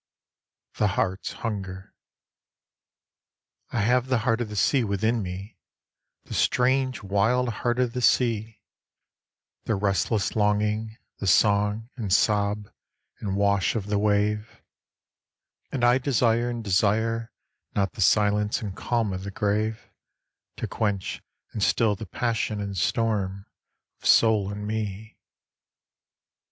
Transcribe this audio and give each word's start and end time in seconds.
The 0.77 0.87
Heart's 0.97 1.31
Hunger 1.45 1.93
I 3.69 3.81
HAVE 3.81 4.07
the 4.07 4.17
heart 4.25 4.41
of 4.41 4.49
the 4.49 4.55
sea 4.55 4.83
within 4.83 5.21
me, 5.21 5.59
the 6.23 6.33
strange 6.33 7.03
wild 7.03 7.49
heart 7.61 7.77
of 7.77 7.93
the 7.93 8.01
sea, 8.01 8.61
The 9.65 9.75
restless 9.75 10.35
longing, 10.35 10.97
the 11.19 11.27
song 11.27 11.91
and 11.97 12.11
sob 12.11 12.71
and 13.19 13.35
wash 13.35 13.75
of 13.75 13.85
the 13.85 13.99
wave; 13.99 14.63
And 15.71 15.83
I 15.83 15.99
desire 15.99 16.49
and 16.49 16.63
desire 16.63 17.31
not 17.75 17.93
the 17.93 18.01
silence 18.01 18.59
and 18.63 18.75
calm 18.75 19.13
of 19.13 19.23
the 19.23 19.29
grave 19.29 19.87
To 20.57 20.67
quench 20.67 21.21
and 21.51 21.61
still 21.61 21.95
the 21.95 22.07
passion 22.07 22.59
and 22.59 22.75
storm 22.75 23.45
of 24.01 24.07
soul 24.07 24.51
in 24.51 24.65
me. 24.65 25.19